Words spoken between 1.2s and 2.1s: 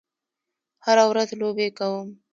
لوبې کوم